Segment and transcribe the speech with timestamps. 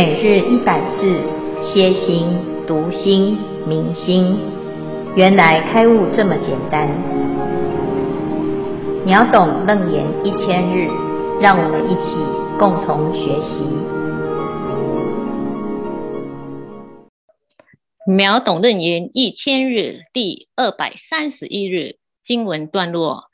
[0.00, 1.20] 每日一百字，
[1.60, 2.28] 歇心、
[2.68, 4.38] 读心、明心，
[5.16, 6.88] 原来开悟这么简单。
[9.04, 10.86] 秒懂楞严一千日，
[11.40, 12.14] 让我们一起
[12.60, 13.58] 共同学习。
[18.06, 23.24] 秒懂楞严一千日第二百三十一日经文段落：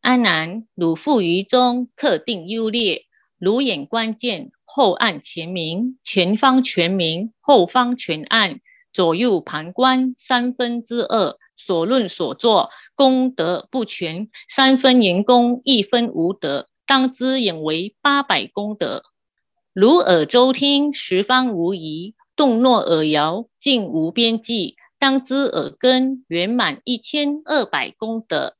[0.00, 3.02] 安南，汝复于中，克定优劣，
[3.38, 4.52] 如眼观见。
[4.76, 8.58] 后暗前明，前方全明，后方全暗，
[8.92, 11.38] 左右旁观，三分之二。
[11.56, 19.04] 所论所作功德不全，三分圆功，一分无德，当知演为八百功德。
[19.72, 24.74] 如耳周听，十方无疑；动若耳摇，尽无边际。
[24.98, 28.56] 当知耳根圆满一千二百功德。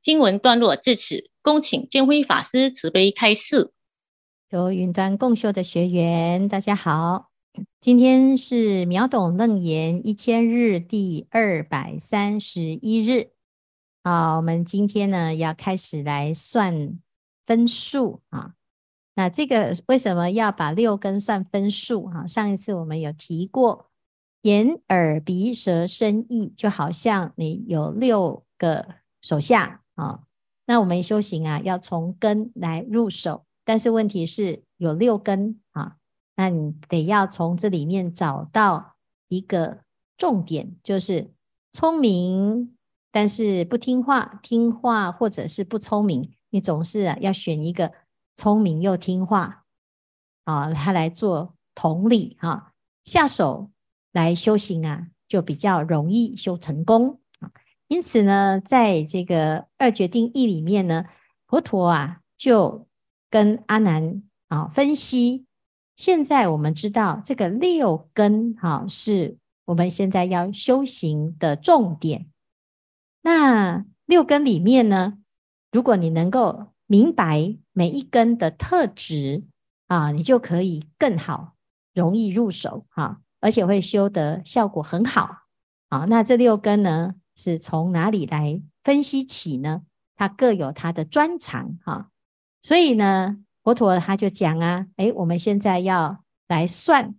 [0.00, 3.72] 经文段落至此，恭请见辉法师慈悲开示。
[4.50, 7.28] 有云端共修的学员，大家好，
[7.82, 13.32] 今天是秒懂楞严一千日第二百三十一日。
[14.02, 16.98] 好，我们今天呢要开始来算
[17.44, 18.54] 分数啊。
[19.16, 22.26] 那这个为什么要把六根算分数啊？
[22.26, 23.90] 上一次我们有提过，
[24.40, 30.20] 眼耳鼻舌身意，就好像你有六个手下啊。
[30.64, 33.44] 那我们修行啊，要从根来入手。
[33.68, 35.96] 但是问题是有六根啊，
[36.36, 38.94] 那你得要从这里面找到
[39.28, 39.80] 一个
[40.16, 41.30] 重点，就是
[41.70, 42.74] 聪明
[43.12, 47.92] 但是不听话，听话或者是不聪明，你总是啊要选一个
[48.36, 49.66] 聪明又听话
[50.44, 52.72] 啊，他来做同理哈，
[53.04, 53.70] 下手
[54.12, 57.20] 来修行啊，就比较容易修成功。
[57.88, 61.04] 因此呢，在这个二决定义里面呢，
[61.46, 62.87] 佛陀啊就。
[63.30, 65.46] 跟阿南啊分析，
[65.96, 69.36] 现在我们知道这个六根哈是
[69.66, 72.26] 我们现在要修行的重点。
[73.22, 75.18] 那六根里面呢，
[75.70, 79.44] 如果你能够明白每一根的特质
[79.88, 81.54] 啊，你就可以更好
[81.92, 85.42] 容易入手哈，而且会修得效果很好。
[85.90, 89.82] 好，那这六根呢是从哪里来分析起呢？
[90.16, 92.10] 它各有它的专长哈。
[92.68, 97.14] 所以呢，佛陀他就讲啊，诶，我们现在要来算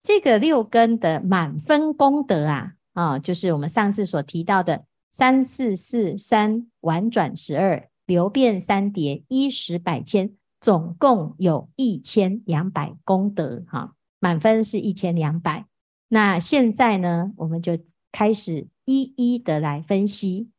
[0.00, 10.30] 这个六根的满分功德啊，啊，就是我们上次所提到的三四四三宛转十二流变三叠一十百千，
[10.60, 15.66] 总共有一千两百功德哈，满分是一千两百。
[16.10, 17.76] 那现在呢，我们就
[18.12, 20.50] 开始一一的来分析。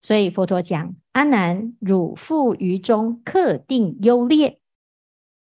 [0.00, 0.94] 所以佛陀讲。
[1.12, 4.60] 阿难，汝复于中，克定优劣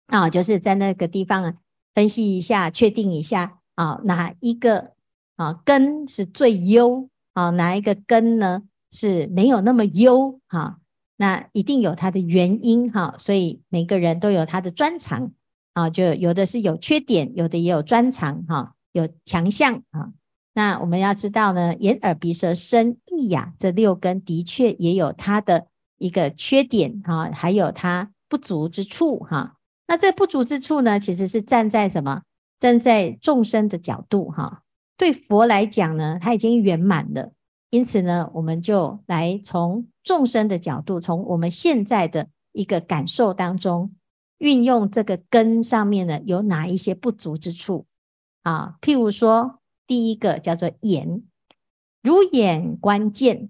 [0.08, 1.58] 啊，就是在那个地方
[1.94, 4.94] 分析一下，确定一下啊，哪一个
[5.36, 7.50] 啊根是最优啊？
[7.50, 10.78] 哪一个根呢是没有那么优啊？
[11.18, 15.32] 那一定有它的原因哈、所以每个人都有他的专长
[15.74, 20.14] 啊，就有的是有缺点，有的也有专长哈、有强项啊。
[20.58, 25.68] 那我们要知道呢，眼耳鼻舌身意呀，这六根的确也有它的
[25.98, 29.58] 一个缺点哈，还有它不足之处哈。
[29.88, 32.22] 那这不足之处呢，其实是站在什么？
[32.58, 34.62] 站在众生的角度哈。
[34.96, 37.34] 对佛来讲呢，它已经圆满了，
[37.70, 43.94] 因此呢，我们就来从众生的角度，从我们现在的一个感受当中，
[44.38, 47.86] 运用这个根上面呢，有哪一些不足之处
[48.44, 48.76] 啊？
[48.80, 49.60] 譬如说。
[49.88, 51.23] 第一个叫做眼，
[52.01, 53.50] 如眼观见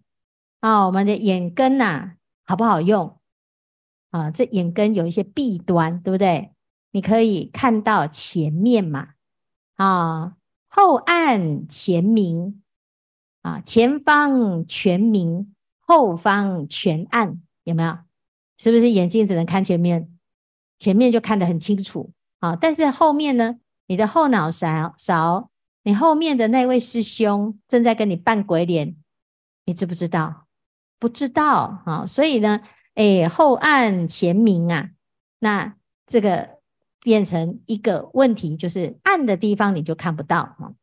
[0.59, 2.15] 啊，我们的眼根呐、啊，
[2.45, 3.17] 好不好用
[4.11, 4.31] 啊？
[4.31, 6.51] 这眼根有一些弊端，对不对？
[6.91, 9.09] 你可以看到前面嘛，
[9.75, 10.35] 啊，
[10.67, 12.63] 后暗前明
[13.41, 17.97] 啊，前方全明，后方全暗，有没有？
[18.57, 20.09] 是不是眼睛只能看前面，
[20.79, 22.55] 前面就看得很清楚啊？
[22.55, 25.49] 但是后面呢，你的后脑勺勺。
[25.85, 28.95] 你后面的那位师兄正在跟你扮鬼脸，
[29.65, 30.47] 你知不知道？
[30.97, 32.61] 不知道啊，所以呢，
[32.95, 34.89] 哎，后暗前明啊，
[35.39, 35.75] 那
[36.07, 36.57] 这个
[37.01, 40.73] 变成一个问题，就是暗的地方你就看不到啊。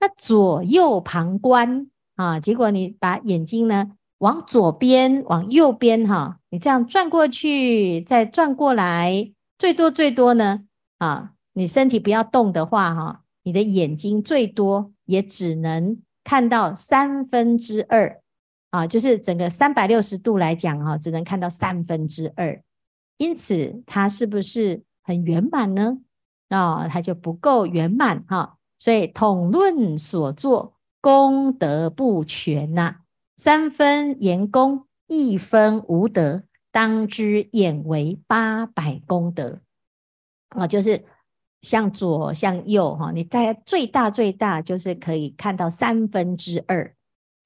[0.00, 10.62] 那左右旁观啊，结果你把眼睛呢往左边、往右边哈，你这样转过去，再转过来，最多最多呢
[10.96, 13.22] 啊，你身体不要动的话哈。
[13.46, 18.20] 你的眼睛最多也只能看到三分之二
[18.70, 22.60] 啊，就是整个三百六十度来讲啊，只能看到三分之二。
[23.18, 25.98] 因此，它是不是很圆满呢？
[26.48, 28.58] 啊，它就不够圆满哈。
[28.78, 32.96] 所以统论所作功德不全呐、
[33.36, 39.60] 三分言功，一分无德，当知演为八百功德
[40.48, 41.04] 啊，就是
[41.62, 46.94] 向左向右哈，你大概最大最大就是可以看到三分之二，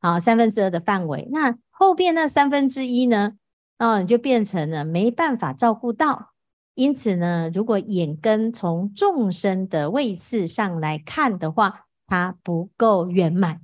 [0.01, 1.29] 啊，三分之二的范围。
[1.31, 3.35] 那后边那三分之一呢？
[3.79, 6.33] 哦，你就变成了没办法照顾到。
[6.75, 13.61] 因此呢，如果眼根从众生的位次上来看的话，它不够圆满。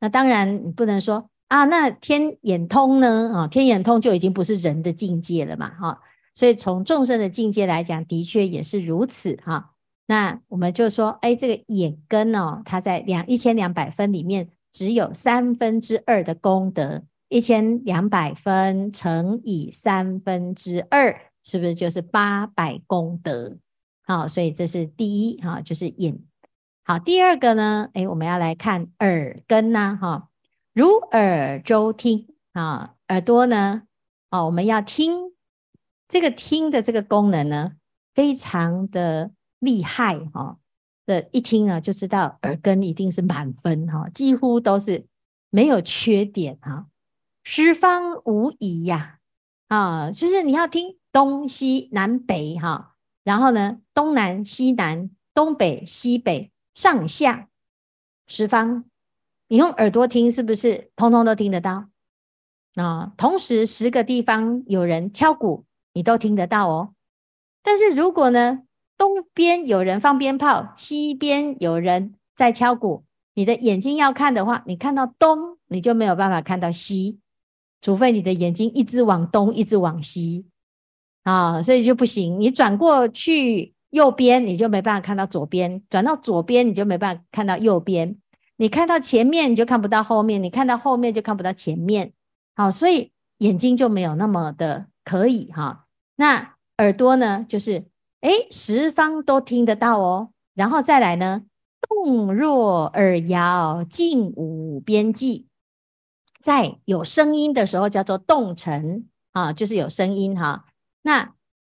[0.00, 3.32] 那当然，你不能说啊，那天眼通呢？
[3.34, 6.00] 啊，天眼通就已经不是人的境界了嘛，哈。
[6.34, 9.72] 所以从众生的境界来讲，的确也是如此，哈。
[10.10, 17.04] 那我们就说，哎，这个眼根哦，它在两一千两百分里面，只有三分之二的功德。
[17.28, 23.56] 一千两百分乘以三分之二，是不是就是八百功德？
[24.04, 26.18] 好，所以这是第一哈，就是眼。
[26.82, 30.28] 好，第二个呢，哎，我们要来看耳根呐，哈，
[30.74, 33.82] 如耳周听啊，耳朵呢，
[34.32, 35.30] 哦，我们要听
[36.08, 37.74] 这个听的这个功能呢，
[38.12, 39.30] 非常的
[39.60, 40.58] 厉害哈。
[41.06, 45.06] 这一听啊，就知道 耳根一定是满分哈，几乎都是
[45.50, 46.86] 没有缺点哈。
[47.42, 49.18] 十方无疑呀，
[49.68, 57.48] 啊，就是你要听东西南北哈，然后呢，东南西南、东北西北、上下
[58.26, 58.84] 十方，
[59.48, 61.88] 你用耳朵听是不是通通都听得到
[62.76, 63.12] 啊？
[63.16, 65.64] 同时十个地方有人敲鼓，
[65.94, 66.94] 你都听得到哦。
[67.62, 68.62] 但是如果呢，
[69.00, 77.18] 东边有人放鞭炮，西边有人在敲鼓，你的眼睛要看的话，你看到东，你就没有办法看到西。
[77.80, 80.44] 除非你的眼睛一直往东，一直往西，
[81.22, 82.38] 啊，所以就不行。
[82.38, 88.14] 你转过去右边，你就没办法看到左边；转到左边，你就没办法看到右边。
[88.58, 92.12] 你看到前面，你就看不到后面；你看到后面，就看不到前面。
[92.54, 95.86] 好，所以眼睛就没有那么的可以哈。
[96.16, 97.86] 那耳朵呢，就是
[98.20, 100.30] 诶，十方都听得到哦。
[100.54, 101.42] 然后再来呢，
[101.80, 105.46] 动若耳摇，静无边际。
[106.42, 110.64] 在有声音的时候叫做动尘啊，就是有声音哈。
[111.02, 111.34] 那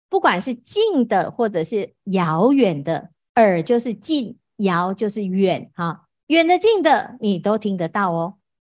[0.09, 6.07] 不管是近的或者是遥远的，耳就是近，遥就是远哈。
[6.27, 8.35] 远的近的你都听得到哦。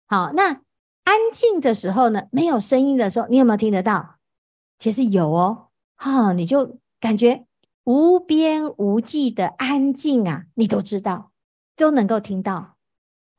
[0.07, 0.63] 好，那
[1.05, 4.17] 安静的时候呢，没有声音的时候，你有没有听得到？
[4.79, 5.69] 其实有哦。
[5.97, 7.47] 哈，你就感觉
[7.91, 11.33] 无边无际的安静啊，你都知道，
[11.75, 12.77] 都能够听到。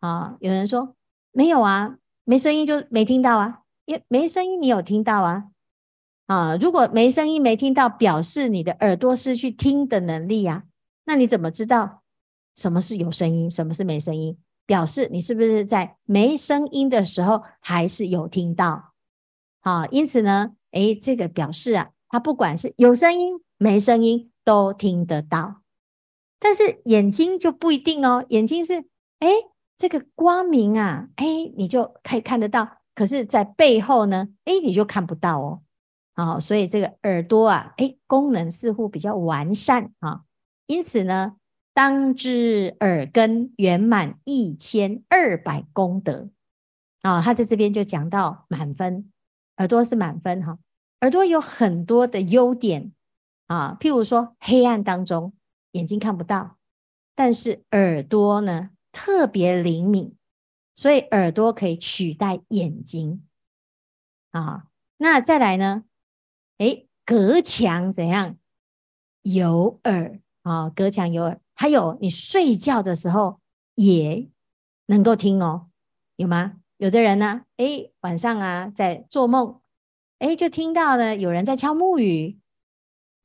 [0.01, 0.98] 啊，有人说
[1.31, 1.95] 没有啊。
[2.24, 5.45] 没声音就没听到啊，因没声音你有听到啊，
[6.27, 10.63] 啊，如果没声音没听到，表示你的耳朵失去听的能力啊，
[11.06, 12.04] 那你怎么知道
[12.56, 14.38] 什么是有声音，什么是没声音？
[14.68, 18.94] 表示你是不是在没声音的时候还是有听到？
[19.62, 25.62] 好，因此呢，诶，这个表示啊，它不管是有声音没声音都听得到，
[26.40, 28.86] 但是眼睛就不一定哦，眼睛是
[29.20, 29.30] 诶。
[29.78, 35.64] 这个光明啊，哎，你就可以看得到，可是，在背后呢，哎，你就看不到哦。
[36.14, 40.21] 好，所以这个耳朵啊，哎，功能似乎比较完善啊。
[40.68, 41.38] 因此呢，
[41.74, 46.30] 当知耳根圆满一千二百功德
[47.02, 47.19] 啊。
[47.19, 49.12] 他在这边就讲到满分，
[49.57, 50.60] 耳朵是满分哈。
[51.00, 52.92] 耳朵有很多的优点
[53.52, 55.34] 啊，譬如说黑暗当中
[55.74, 56.58] 眼睛看不到，
[57.14, 58.70] 但是耳朵呢？
[58.94, 60.16] 特别灵敏，
[60.74, 63.26] 所以耳朵可以取代眼睛
[64.31, 64.68] 啊。
[64.98, 65.84] 那再来呢？
[66.60, 68.38] 诶，隔墙怎样？
[69.24, 73.42] 有耳啊，隔墙有耳，还有你睡觉的时候
[73.76, 74.30] 也
[74.86, 75.68] 能够听哦，
[76.16, 76.54] 有吗？
[76.78, 79.60] 有的人呢，诶，晚上啊在做梦，
[80.20, 82.40] 诶，就听到了有人在敲木鱼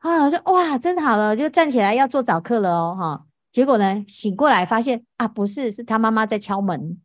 [0.07, 3.27] 啊，我说哇，真好了，就站起来要做早课了哦，哈。
[3.51, 6.97] 结果呢，醒过来发现啊，不是，是他妈妈在敲门，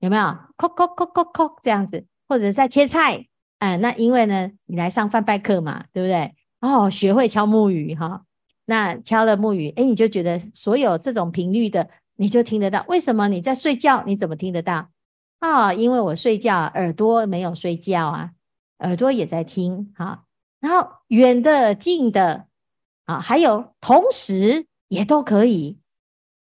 [0.00, 0.22] 有没有？
[0.22, 3.26] 叩叩叩叩叩这样子，或者是在切菜，
[3.60, 6.34] 嗯，那因为呢，你来上梵呗课嘛，对不对？
[6.60, 8.22] 哦，学会敲木鱼哈，
[8.66, 12.84] 那敲了木鱼，诶，你就觉得所有这种频率的，你就听得到。
[12.88, 14.90] 为什么你在睡觉，你怎么听得到？
[15.38, 18.30] 啊、哦，因为我睡觉，耳朵没有睡觉啊，
[18.80, 20.24] 耳朵也在听哈。
[20.64, 22.46] 然后远的、近的
[23.04, 25.78] 啊，还有同时也都可以。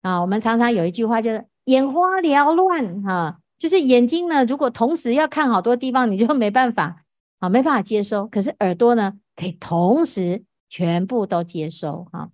[0.03, 7.03] 啊，我们常常有一句话就是“眼花缭乱”哈，就是眼睛呢，如果同时要看好多地方，你就没办法
[7.39, 8.27] 啊，没办法接收。
[8.27, 12.29] 可是耳朵呢，可以同时全部都接收哈。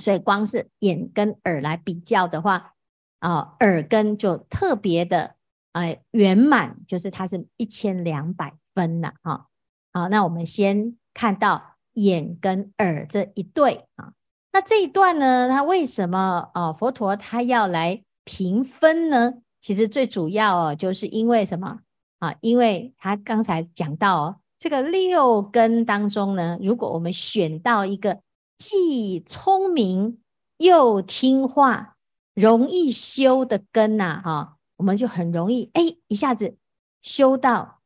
[0.00, 2.72] 所以光是眼跟耳来比较的话，
[3.18, 5.34] 啊，耳根就特别的
[5.72, 9.48] 哎圆满，就是它是一千两百分了哈。
[9.96, 14.12] 好，那我们先看到眼跟耳这一对啊，
[14.52, 19.32] 那这一段呢，它为什么哦佛陀他要来评分呢？
[19.62, 21.78] 其实最主要哦，就是因为什么
[22.18, 22.34] 啊？
[22.42, 28.20] 因为他刚才讲到哦，这个六根当中呢，如果我们选到一个
[28.58, 30.18] 既聪明
[30.58, 31.96] 又听话、
[32.34, 36.54] 容易修的根呐，哈，我们就很容易哎，一下子
[37.00, 37.80] 修到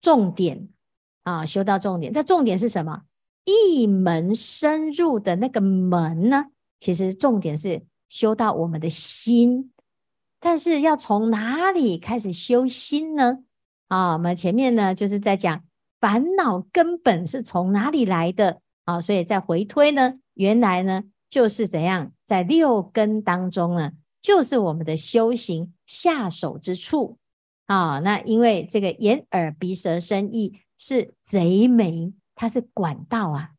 [0.00, 0.70] 重点
[1.22, 2.12] 啊，修到重点。
[2.12, 3.02] 这重点是什么？
[3.44, 6.46] 一门深入的那个门呢？
[6.78, 9.72] 其实重点是修到我们的心。
[10.38, 13.40] 但是要从哪里开始修心呢？
[13.88, 15.62] 啊，我们前面呢就是在讲
[16.00, 27.18] 烦恼根本是从哪里来的啊，所以再回推呢，原来呢就是怎样，在六根当中呢，就是我们的修行下手之处
[27.66, 27.98] 啊。
[27.98, 33.50] 那因为这个眼耳鼻舌身意是贼眉，它是管道啊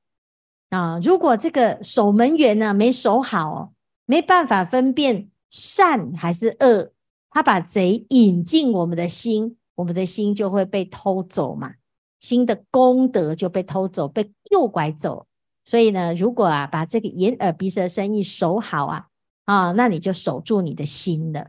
[0.72, 3.74] 啊，如果这个守门员呢没守好，
[4.08, 5.30] 没办法分辨。
[5.52, 6.94] 善还是恶？
[7.30, 11.74] 他把贼引进我们的心，我们的心就会被偷走嘛，
[12.22, 15.28] 心的功德就被偷走，被诱拐走。
[15.66, 19.08] 所以呢，如果啊把这个眼耳鼻舌身意守好啊
[19.44, 21.48] 啊，那你就守住你的心了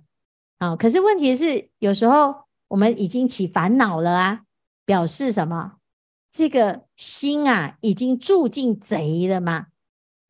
[0.59, 0.75] 啊。
[0.75, 2.35] 可是问题是，有时候
[2.67, 4.43] 我们已经起烦恼了啊，
[4.85, 5.75] 表示什么？
[6.31, 9.67] 这个心啊已经住进贼了嘛。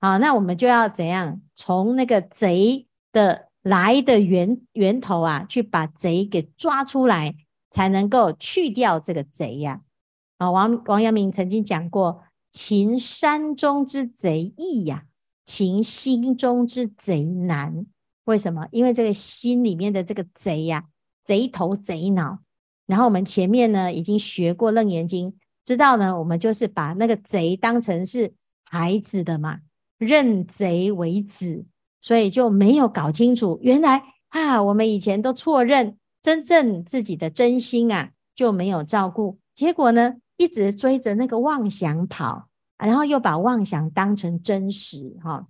[0.00, 7.36] 好，那我们就要怎样从那个贼的来的源源头啊，去把贼给抓出来，
[7.70, 9.82] 才能够去掉这个贼呀。
[10.38, 15.04] 啊，王王阳明曾经讲过：“擒山中之贼易呀，
[15.46, 17.86] 擒心中之贼难。”
[18.24, 18.66] 为什么？
[18.72, 20.86] 因为这个心里面的这个贼呀，
[21.24, 22.40] 贼头贼脑。
[22.92, 25.32] 然后我们前面呢已经学过《楞严经》，
[25.64, 28.34] 知道呢，我们就是把那个贼当成是
[28.64, 29.60] 孩子的嘛，
[29.96, 31.64] 认贼为子。
[32.02, 45.46] 所以就没有搞清楚，原来啊，我们以前都错认真正自己的真心啊，就没有照顾，结果呢，一直追着那个妄想跑，然后又把妄想当成真实哈。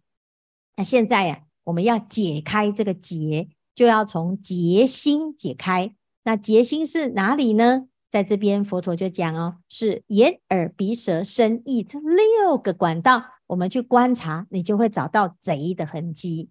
[0.77, 5.93] 那现在呀，我们要解开这个结，就要从结心解开。
[6.25, 7.87] 那结心是哪里呢？
[8.11, 13.25] 在这边佛陀就讲哦，是眼耳鼻舌身意这六个管道。
[13.47, 16.49] 我们去观察，你就会找到贼的痕迹。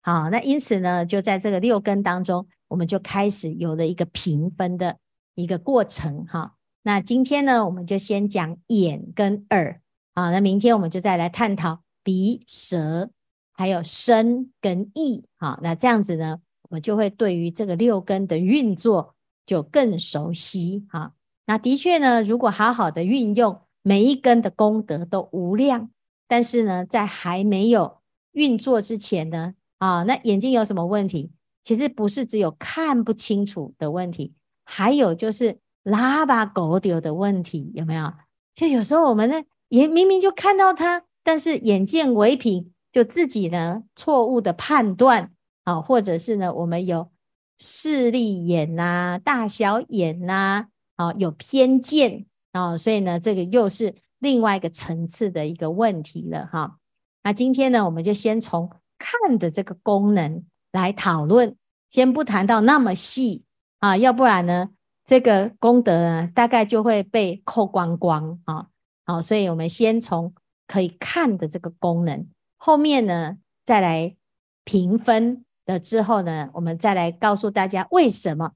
[0.00, 4.96] 好，那因此呢，就在这个六根当中，我们就开始有了一个评分的
[5.34, 6.24] 一个过程。
[6.26, 9.80] 哈，那今天呢，我们就先讲眼跟耳。
[10.14, 13.10] 好，那明天我们就再来探讨鼻、舌，
[13.52, 15.24] 还有身跟意。
[15.36, 19.14] 好，那这样子呢，我就会对于这个六根的运作
[19.46, 20.86] 就更熟悉。
[20.90, 21.12] 哈，
[21.46, 25.90] 那的确呢，如果好好的运用，每一根的功德都无量。
[26.26, 27.98] 但是呢，在还没有
[28.32, 31.30] 运作之前呢，啊，那眼睛有什么问题？
[31.64, 34.34] 其实不是只有看不清楚的问题，
[34.64, 38.12] 还有就是喇叭狗丢的问题，有没有？
[38.54, 45.32] 就有时候我们呢，也明明就看到它，但是眼见为凭，就自己呢错误的判断
[45.68, 47.10] 啊，或者是呢，我们有
[47.58, 53.94] 势利眼呐、大小眼呐，啊，有偏见啊，所以呢，这个又是。
[54.20, 56.78] 另外一个层次的一个问题了哈，
[57.22, 61.54] 那今天呢，我们就先从看的这个功能来讨论，
[61.88, 63.44] 先不谈到那么细
[63.78, 64.70] 啊，要不然呢，
[65.04, 68.66] 这个功德呢，大概就会被扣光光啊。
[69.04, 70.34] 好，所以我们先从
[70.66, 74.16] 可以看的这个功能，后面呢，再来
[74.64, 78.54] 评分了之后呢，我们再来告诉大家为什么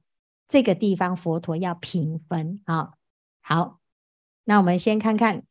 [0.48, 2.94] 这个地方佛陀要平分啊。
[3.42, 3.80] 好，
[4.44, 5.42] 那我们先看看。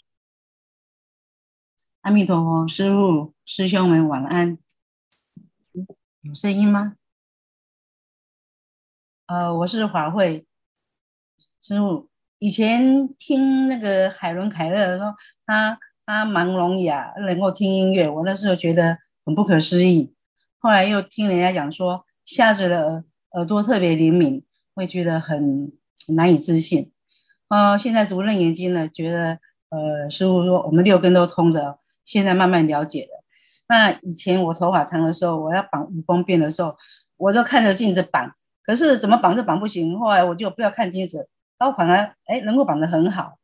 [2.02, 4.58] 阿弥陀佛，师父、师兄们晚安。
[6.22, 6.96] 有声音吗？
[9.28, 10.48] 呃，我是华慧
[11.62, 12.10] 师父。
[12.40, 15.16] 以前听那个海伦凯勒说，
[15.46, 20.16] 他他盲聋哑能够听音乐，我那时候觉得很不可思议。
[20.64, 24.44] 后来又听人家讲说，瞎子的耳朵特别灵敏，
[24.76, 25.72] 会觉得很
[26.10, 26.92] 难以置信。
[27.48, 29.40] 呃，现在读楞严经呢，觉得
[29.70, 31.80] 呃，师父说我们六根都通着。
[32.04, 33.24] 现在慢慢了解了。
[33.68, 36.76] 那以前我头发长的时候，我要绑五宫辫的时候，
[37.18, 38.32] 我就看着镜子绑，
[38.64, 39.98] 可是怎么绑都绑不行。
[39.98, 41.28] 后来我就不要看镜子，
[41.58, 43.40] 然后反而哎能够绑得很好。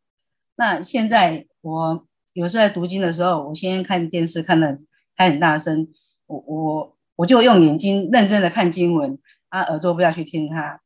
[0.56, 4.80] 那现在我有时候在读经的时候，我先看电视看得
[5.16, 5.88] 还很大声，
[6.26, 9.20] 我我我就用眼睛认真的看经文，
[9.50, 10.80] 啊，耳朵不要去听他。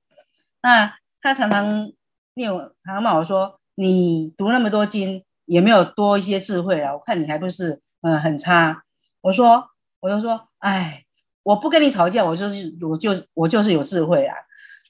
[0.63, 1.91] 那他常常
[2.33, 6.93] 念我，常常骂我说：“你读那么多经，也没有多一些智慧啊！
[6.93, 8.83] 我看你还不是嗯很差。”
[9.21, 9.69] 我说，
[9.99, 11.05] 我就说，哎，
[11.43, 14.35] 我不跟你吵架，我就是我就我就是有智慧啊。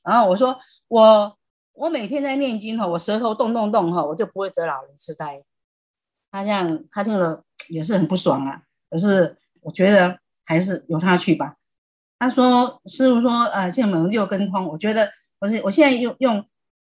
[0.04, 0.58] 然后我说，
[0.88, 1.38] 我
[1.74, 5.44] 我每天在念经哈，我舌头动动动哈，我就不会得老人痴呆。
[6.32, 8.62] 他这样，他听了也是很不爽啊。
[8.90, 11.56] 可是我觉得还是由他去吧。
[12.20, 15.12] 他说，师傅说，呃，现在门六根通，我觉得。
[15.42, 16.46] 我是我现在用用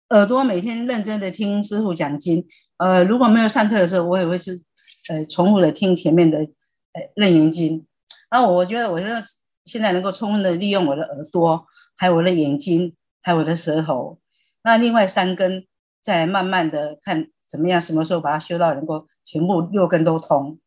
[0.09, 2.45] 耳朵每天认真的听师傅讲经，
[2.79, 4.61] 呃，如果没有上课的时候，我也会是
[5.09, 7.87] 呃重复的听前面的呃楞严经。
[8.29, 9.23] 然后我觉得我现在
[9.67, 11.65] 现在能够充分的利用我的耳朵，
[11.97, 12.93] 还有我的眼睛，
[13.23, 14.19] 还有我的舌头。
[14.65, 15.65] 那另外三根
[16.03, 20.59] 再慢慢的看怎么样，什么时候把它修到能够全部六根都通。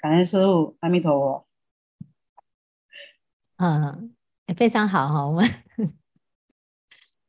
[0.00, 1.47] 感恩师傅，阿弥陀佛。
[3.58, 4.14] 嗯，
[4.56, 5.48] 非常好哈，我们。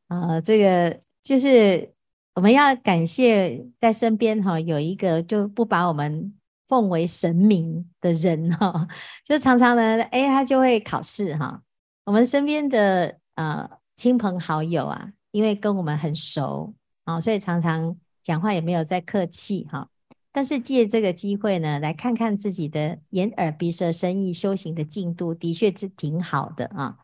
[0.07, 1.93] 啊，这个就是
[2.33, 6.33] 我们要感谢在身边哈，有一个就不把我们
[6.67, 8.87] 奉为神明的人哈，
[9.25, 11.61] 就常常呢，哎，他就会考试哈。
[12.05, 16.73] 我们身边的呃亲朋好友啊，因为跟我们很熟
[17.05, 19.89] 啊，所以常常讲话也没有再客气哈。
[20.31, 26.97] 但是借这个机会呢，来看看自己的眼耳鼻舌身意修行的进度，的确是挺好的啊。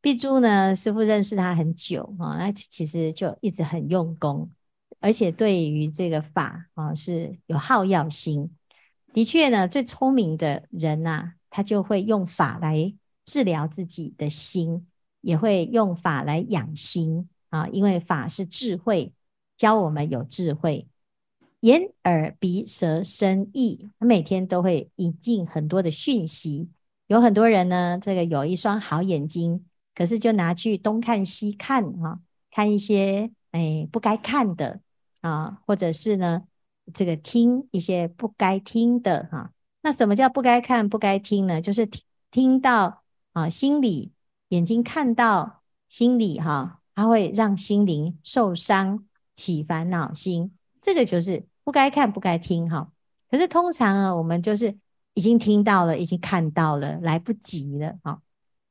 [0.00, 4.50] 碧珠呢，师父认识他很久啊，那其实就一直很用功，
[5.00, 8.50] 而且对于这个法啊是有好药心。
[9.12, 12.92] 的确呢，最聪明的人呐，他就会用法来
[13.26, 14.86] 治疗自己的心，
[15.20, 19.12] 也会用法来养心啊，因为法是智慧，
[19.58, 20.88] 教我们有智慧。
[21.62, 26.68] 眼耳鼻舌身意，每天都会引进很多的讯息。
[27.08, 29.64] 有很多人呢，这个有一双好眼睛。
[29.94, 32.18] 可是就拿去东看西看啊，
[32.50, 34.80] 看一些哎不该看的
[35.20, 36.44] 啊，或者是呢
[36.94, 41.60] 这个听一些不该听的哈、那什么叫不该看不该听呢？
[41.60, 43.02] 就是听听到
[43.34, 44.12] 啊，心里
[44.48, 52.90] 眼睛看到心里哈、它会让心灵受伤起烦恼心，这个就是不该看不该听哈、
[53.30, 54.76] 可是通常啊，我们就是
[55.14, 58.20] 已经听到了，已经看到了，来不及了啊。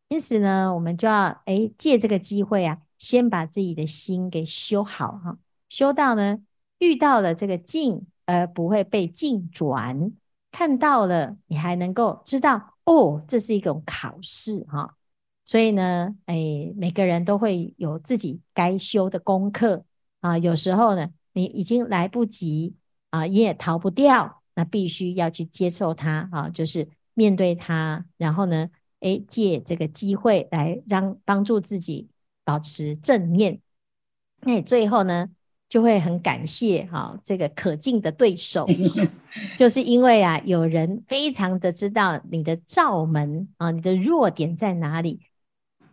[0.10, 5.38] 因此呢，我们就要诶借这个机会啊，先把自己的心给修好哈，
[5.70, 6.40] 修到呢
[6.80, 10.12] 遇到了这个境而不会被境转，
[10.52, 14.96] 看到了你还能够知道哦，这是一种考试哈。
[15.46, 19.86] 所以呢，诶每个人都会有自己该修的功课
[20.20, 20.38] 啊。
[20.38, 22.76] 有时候呢，你已经来不及
[23.12, 28.70] 啊，你也逃不掉，那必须要去接受它啊，就是面对它，然后呢。
[29.02, 32.08] 诶，借这个机会来让帮助自己
[32.44, 33.60] 保持正念，
[34.42, 35.28] 那最后呢，
[35.68, 38.68] 就会很感谢哈、哦、这个可敬的对手，
[39.58, 45.22] 就是因为啊，有人非常的知道你的罩门啊，你的弱点在哪里，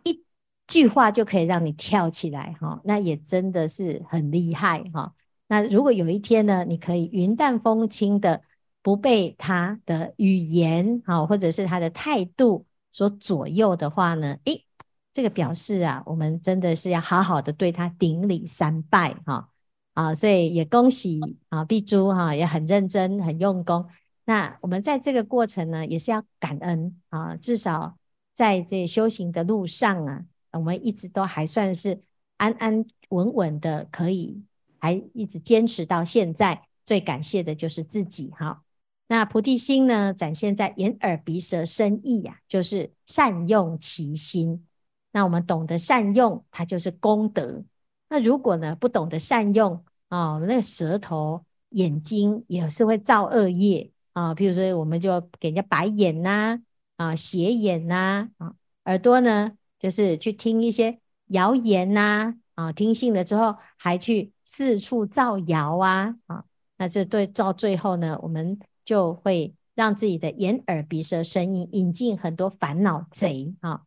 [0.03, 0.23] 一
[0.67, 5.13] 句话就可以让你跳起来哈、哦，那也真的是很厉害哈、哦。
[5.49, 8.41] 那如果有一天呢，你可以云淡风轻的
[8.81, 12.65] 不被他的语言啊、或者是他的态度。
[12.91, 14.65] 所左右的话呢，诶，
[15.13, 19.47] 这个表示啊，我们真的是要好好的对他顶礼三拜哈
[19.93, 23.85] 啊，所以也恭喜啊，碧珠哈也很认真很用功。
[24.25, 27.95] 那我们在这个过程呢，也是要感恩啊，至少
[28.33, 32.01] 在这修行的路上啊，我们一直都还算是
[32.37, 34.41] 安安稳稳的，可以
[34.79, 36.63] 还一直坚持到现在。
[36.85, 38.63] 最感谢的就是自己哈。
[39.07, 44.65] 那菩提心呢，展现在眼耳鼻舌身意呀、就是善用其心。
[45.11, 47.63] 那我们懂得善用，它就是功德。
[48.09, 54.33] 那如果呢，不懂得善用啊，那个舌头、眼睛也是会造恶业啊。
[54.33, 56.59] 譬如说，我们就给人家白眼呐，
[56.97, 66.43] 啊，斜眼呐，啊，耳朵呢，就是去听一些谣言呐，啊，听信了之后还去四处造谣啊，啊，
[66.77, 68.59] 那这对到最后呢，我们。
[68.85, 73.81] 就会让自己的眼耳鼻舌身意引进很多烦恼贼啊！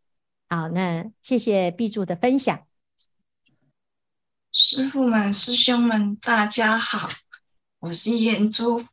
[0.48, 2.56] 好，那谢谢碧珠的分享。
[4.52, 7.08] 师父们、师兄们，大家好，
[7.80, 8.84] 我是妍珠。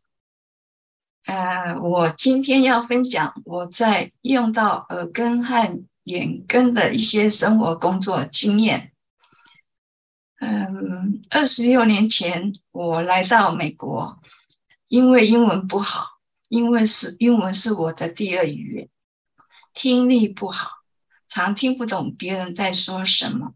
[1.27, 8.93] 呃，我今天要分享我在用到耳根和眼根的一些生活工作经验。
[10.39, 14.19] 嗯，二十六年前我来到美国。
[14.87, 18.89] 因为英文不好，因为是英文是我的第二语言，
[19.71, 20.79] 听力不好，
[21.27, 23.53] 常听不懂别人在说什么。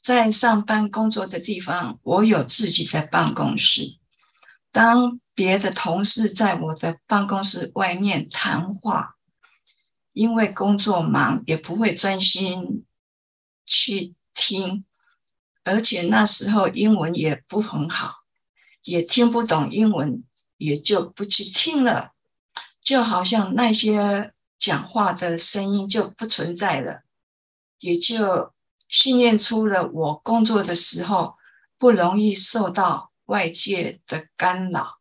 [0.00, 3.98] 在上班工作的地方，我有自己的办公室。
[4.70, 9.16] 当别的同事在我的办公室外面谈话，
[10.12, 12.84] 因为工作忙，也不会专心
[13.66, 14.84] 去听，
[15.64, 18.16] 而且那时候英文也不很好，
[18.82, 20.22] 也听不懂英文，
[20.58, 22.12] 也就不去听了，
[22.80, 27.02] 就好像那些讲话的声音就不存在了，
[27.78, 28.52] 也就
[28.88, 31.36] 训练出了我工作的时候
[31.78, 34.98] 不容易受到外界的干扰。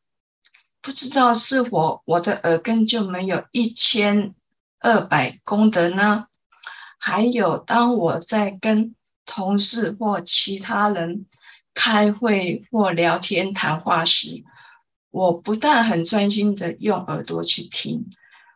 [0.82, 4.34] 不知道是否我的耳根就没有一千
[4.80, 6.28] 二百功德呢？
[6.97, 8.95] 还有，当我在跟
[9.26, 11.26] 同事或其他人
[11.74, 14.44] 开会或聊天谈话时，
[15.12, 18.06] 我不但很专心的用耳朵去听，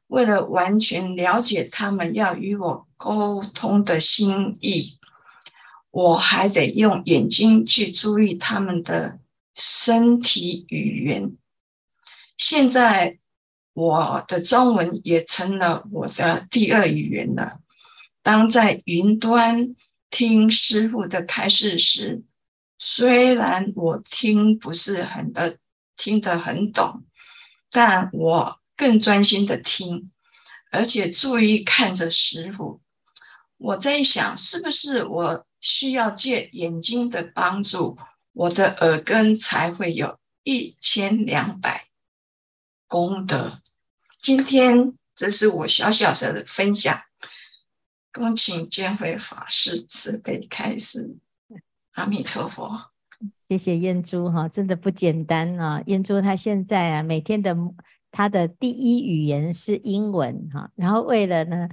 [0.08, 4.98] 为了完全了解他们要与我沟通的心意，
[5.92, 9.20] 我还得用眼睛去注意他们的
[9.56, 11.36] 身体语言。
[12.38, 13.20] 现在。
[13.80, 17.60] 我的中文也成了我的第二语言了。
[18.24, 19.76] 当在云端
[20.10, 22.24] 听师傅的开示时，
[22.80, 25.58] 虽然我听不是很的
[25.96, 27.04] 听得很懂，
[27.70, 30.12] 但我更专心的听，
[30.72, 32.82] 而且注意看着师傅。
[33.58, 37.98] 我在想，是不是我需要借眼睛的帮助，
[38.34, 41.88] 我的耳根才会有一千两百
[42.88, 43.62] 功德？
[44.22, 47.02] 今天这是我小小的分享，
[48.12, 51.16] 恭请见辉法师慈悲开示。
[51.94, 52.92] 阿弥陀佛，
[53.48, 55.82] 谢谢燕珠哈，真的不简单啊！
[55.88, 57.56] 燕珠她现在啊，每天的
[58.12, 61.68] 她的第一语言是英文哈，然后为了呢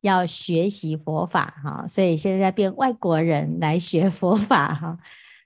[0.00, 4.98] 要学习佛法哈，所以现在变外国人来学佛法哈，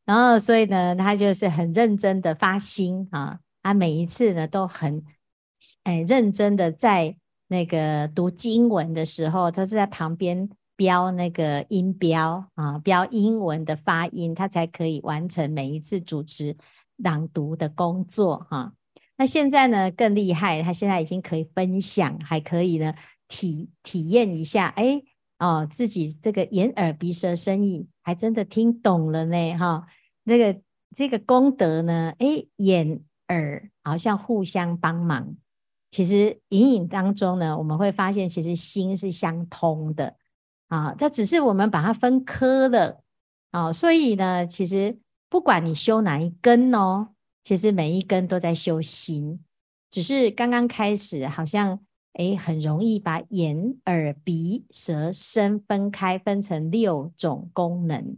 [0.04, 5.04] 然后所以呢，她就是很认真的发心啊，她每一次呢都很。
[5.84, 7.16] 哎，认真的在
[7.52, 16.56] 那个读经文的时候，他是在旁边标那个音标啊，标英文的发音，他才可以完成每一次主持
[16.96, 18.72] 朗读的工作哈、
[19.18, 22.94] 那现在呢更厉害，他现在已经可以分享，还可以呢
[23.28, 25.02] 体体验一下，哎
[25.38, 29.86] 哦，自己这个眼耳鼻舌身意还真的听懂了呢哈。
[30.24, 30.58] 那、个
[30.96, 35.36] 这个功德呢，哎，眼耳好像互相帮忙。
[35.92, 40.16] 其实隐隐当中呢，我们会发现，其实心是相通的
[40.68, 40.94] 啊。
[40.94, 43.02] 这只是我们把它分科了
[43.50, 43.70] 啊。
[43.70, 47.10] 所以呢，其实不管你修哪一根哦，
[47.44, 49.44] 其实每一根都在修心。
[49.90, 51.78] 只是刚刚开始，好像
[52.14, 58.16] 诶很容易把眼、耳、鼻、舌、身分开，分成六种功能。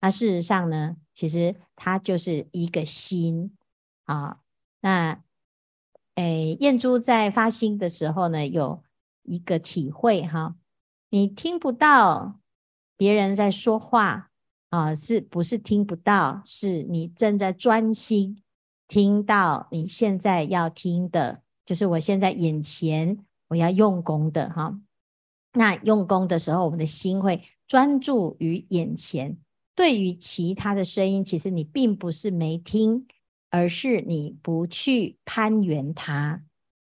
[0.00, 3.56] 那事实上呢，其实它就是一个心
[4.04, 4.38] 啊。
[4.80, 5.25] 那。
[6.16, 8.82] 诶，燕珠在发心的时候呢，有
[9.22, 10.56] 一个体会哈，
[11.10, 12.40] 你听不到
[12.96, 14.30] 别人在说话
[14.70, 16.42] 啊，是不是听不到？
[16.44, 18.42] 是你正在专心
[18.88, 24.78] 听到你现在要听的，就是我现在眼前我要用功的哈。
[25.52, 29.36] 那用功的时候，我们的心会专注于眼前，
[29.74, 33.06] 对于其他的声音，其实你并不是没听。
[33.56, 36.42] 而是你不去攀援它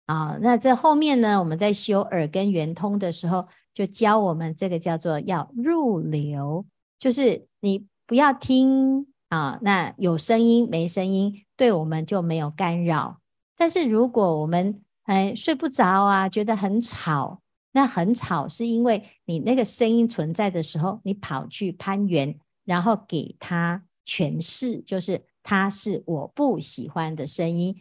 [0.07, 6.65] 啊，那这后面呢，我们在修耳根圆通的时候，就教我们这个叫做要入流，
[7.01, 13.19] 就是你不要听啊，那有声音没声音，对我们就没有干扰。
[13.57, 17.41] 但是如果我们哎睡不着啊，觉得很吵，
[17.73, 25.25] 那很吵是因为你那个声音存在的时候，你跑去攀援，然后给它诠释，就是。
[25.43, 27.77] 它是我不喜欢的声音，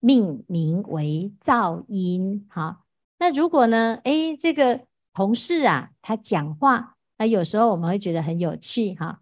[0.00, 2.46] 命名为噪音。
[2.48, 2.84] 哈，
[3.18, 3.98] 那如果呢？
[4.04, 4.82] 诶，这个
[5.14, 8.94] 同事啊，他讲话，那有时候我们会觉得很有趣。
[8.94, 9.20] 哈，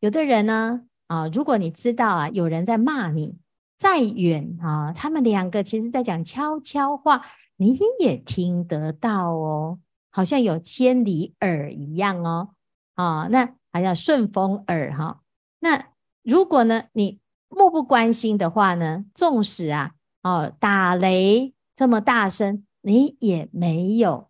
[0.00, 3.36] 有的人呢，啊，如果你知道啊，有人在骂你，
[3.78, 7.24] 再远啊，他们两个其实在讲悄悄话，
[7.56, 9.78] 你也听得到哦，
[10.10, 12.50] 好像有千里耳一样哦。
[12.94, 15.20] 啊，那好像顺风耳哈。
[15.60, 15.86] 那
[16.22, 24.28] 如果呢，你漠不关心的话呢，纵使啊，哦，打雷这么大声，你也没有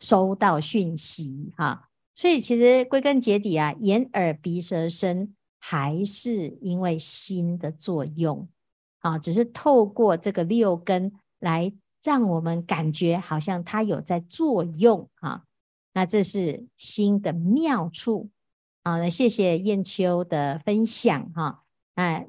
[0.00, 1.88] 收到讯息哈。
[2.14, 8.48] 所以其实归根结底啊，眼耳鼻舌身还是因为心的作用
[9.00, 11.72] 啊，只是透过这个六根来
[12.02, 15.44] 让我们感觉好像它有在作用啊。
[15.94, 18.30] 那这是心的妙处
[18.82, 18.98] 啊。
[18.98, 21.64] 那谢谢燕秋的分享哈。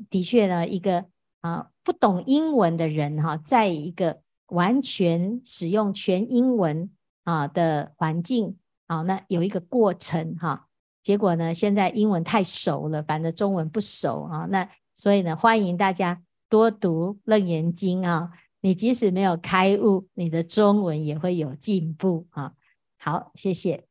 [0.09, 1.05] 的确呢，一个
[1.41, 6.89] 啊不懂英文的人哈，在一个完全使用全英文
[7.23, 10.67] 啊的环境啊，那有一个过程哈。
[11.01, 14.47] 结果呢，现在英文太熟了，反正中文不熟啊。
[14.49, 18.31] 那所以呢，欢迎大家多读《楞严经》啊。
[18.61, 22.53] 你即使没有开悟，你的中文也会有进步啊！
[22.97, 23.83] 好，谢谢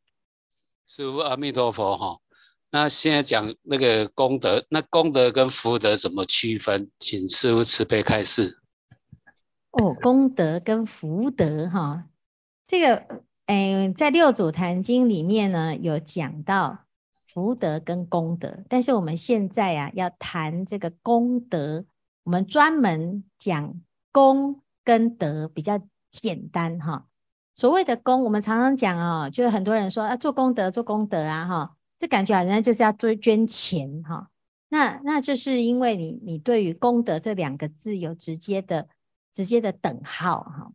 [0.87, 2.22] 师父，阿弥陀佛哈。
[2.73, 6.91] 那现在讲那个功德，那功德跟福德怎么区分？
[6.99, 8.59] 请师父慈悲开示。
[9.71, 12.05] 哦，功德跟福德哈，
[12.67, 13.07] 这个
[13.47, 16.79] 诶，在六祖坛经里面呢，有讲到
[17.33, 21.85] 福德跟功德，但是我们现在啊要谈这个功德，
[22.25, 23.81] 我们专门讲
[24.11, 24.59] 功。
[24.85, 25.81] 跟德比较
[26.11, 27.07] 简单哈，
[27.55, 34.29] 所谓的功，我们常常讲啊，就是很多人说啊，做功德做功德啊哈，这感觉好像就是要捐捐钱哈，
[34.71, 38.89] 那那就是因为你你对于功德这两个字有直接的
[39.33, 40.73] 直接的等号哈，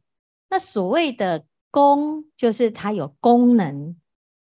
[0.49, 3.97] 那所谓的功就是它有功能、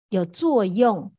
[0.10, 1.12] 有作用、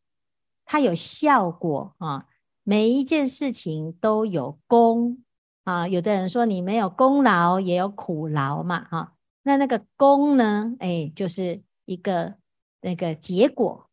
[0.64, 2.26] 它有效果啊，
[2.62, 5.24] 每一件事情都有功。
[5.64, 12.36] 啊，有的人说你没有功劳也有苦劳嘛，哈、那那个功呢，哎，就是一个
[12.80, 13.89] 那个结果，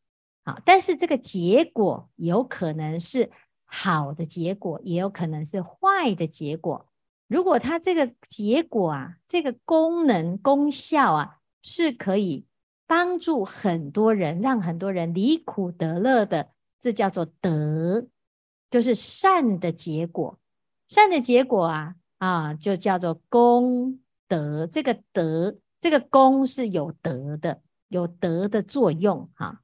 [0.47, 3.29] 啊，但是这个结果有可能是
[3.65, 6.87] 好的结果，也有可能是坏的结果。
[7.27, 12.45] 如果它这个结果啊，这个功能功效啊，是可以
[12.87, 18.07] 帮助很多人，让很多人离苦得乐的，这叫做德，
[18.71, 20.39] 就是善的结果。
[20.87, 24.65] 善的结果啊啊，就叫做功德。
[24.65, 29.61] 这个德，这个功是有德的，有德的作用哈、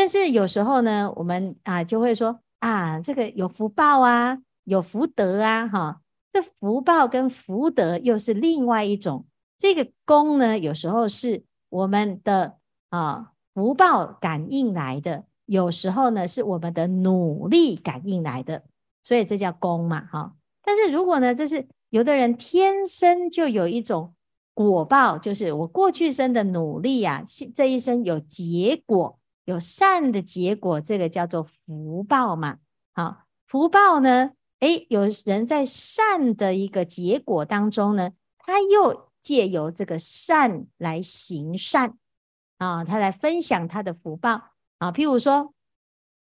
[0.00, 6.00] 但是有时候呢，我们啊就会说啊，这个有福报啊，有福德啊，哈、
[6.32, 9.26] 这福报跟福德又是另外一种。
[9.58, 12.56] 这个功呢，有时候是我们的
[12.88, 18.62] 啊福报感应来的，有时候呢是我们的努力感应来的，
[19.02, 20.32] 所以这叫功嘛，哈、
[20.62, 24.14] 但是如果呢，这是有的人天生就有一种
[24.54, 27.22] 果报，就是我过去生的努力啊，
[27.54, 29.19] 这一生有结果，
[29.50, 32.58] 有善的结果，这个叫做福报嘛。
[32.94, 41.98] 好，福报呢，诶，有人在善的一个结果当中呢，他又借由这个善来行善
[42.58, 44.92] 啊，他来分享他的福报啊。
[44.92, 45.52] 譬如说，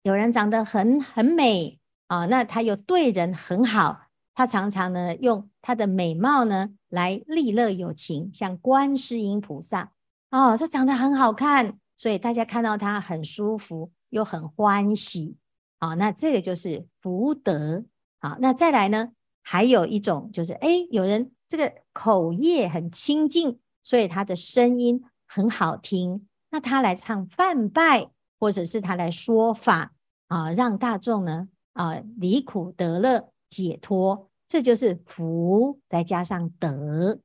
[0.04, 4.08] 有人长得很很美啊，那他又对人很好。
[4.34, 9.92] 他常常呢，用他的美貌呢来利乐有情，像观世音菩萨
[10.32, 15.36] 哦，这长得很好看，所以大家看到他很舒服，又很欢喜
[15.80, 17.84] 啊、那这个就是福德
[18.20, 18.38] 啊、哦。
[18.40, 19.12] 那再来呢，
[19.44, 28.10] 还有一种就是，哎，有人这个口业很清净，所以他的声音很好听，那他来唱梵呗，
[28.40, 29.92] 或者是他来说法
[30.28, 34.30] 啊、让大众呢啊离苦得乐解脱。
[34.48, 37.20] 这就是福，再加上德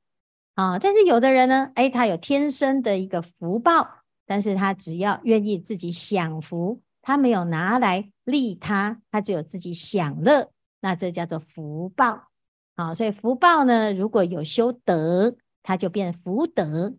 [0.53, 0.77] 啊！
[0.77, 12.29] 但是有的人呢，哎，他有天生的一个福报，但是他只要愿意自己享福，他没有拿来利他，他只有自己享乐，那这叫做福报
[12.75, 12.93] 啊！
[12.93, 16.95] 所以福报呢，如果有修德，它就变福德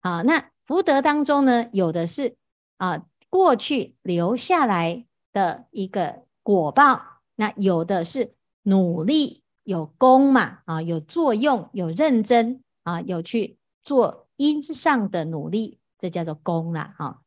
[0.00, 0.22] 啊。
[0.22, 2.36] 那福德当中呢，有的是
[2.78, 7.00] 啊过去留下来的一个果报，
[7.36, 9.42] 那有的是努力。
[9.62, 17.22] 有功嘛啊，有作用，有认真啊，有去做因上的努力，这叫做功啦哈。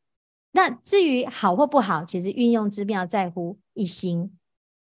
[0.51, 4.37] 那至于好或不好，其实运用之妙在乎一心。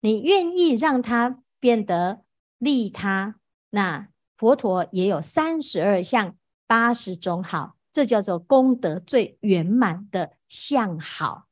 [0.01, 2.23] 你愿意让它变得
[2.59, 3.37] 利他，
[3.71, 6.35] 那佛陀也有三十二相
[6.67, 11.47] 八十种好，这叫做功德最圆满的相好。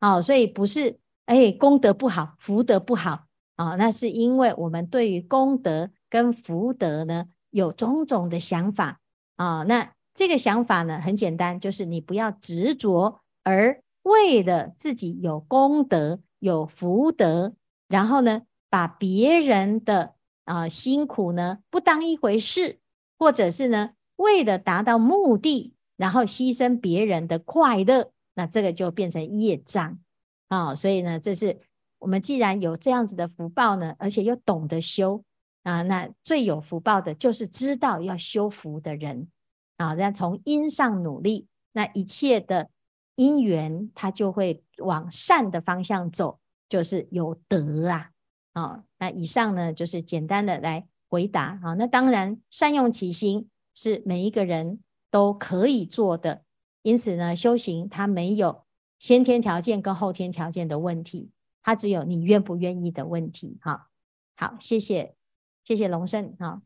[0.00, 3.26] 哦，所以不是哎功德不好，福德不好。
[3.56, 9.00] 啊、哦，那是因为我们对于功德跟福德呢，有种种的想法
[9.36, 17.54] 啊、那这个想法呢，很简单，就是你不要执着，而为了自己有功德、有福德，
[17.86, 22.80] 然后呢，把别人的啊、辛苦呢不当一回事，
[23.16, 30.00] 或者是呢，为了达到目的，然后牺牲别人的快乐，那这个就变成业障
[30.48, 31.60] 啊、所以呢，这是。
[32.00, 35.22] 我们既然有这样子的福报呢，而且又懂得修
[35.62, 39.28] 啊，那最有福报的就是知道要修福的人
[39.78, 39.94] 啊。
[39.94, 42.68] 那从因上努力，那一切的
[43.14, 46.38] 因缘它就会往善的方向走，
[46.68, 48.10] 就是有德啊。
[48.54, 51.74] 哦，那以上呢就是简单的来回答啊。
[51.74, 56.42] 那当然，善用其心是每一个人都可以做的，
[56.82, 58.64] 因此呢，修行它没有
[58.98, 61.30] 先天条件跟后天条件的问题，
[61.62, 63.58] 它只有你愿不愿意的问题。
[63.60, 63.88] 哈，
[64.36, 65.14] 好，谢谢，
[65.62, 66.62] 谢谢龙胜啊。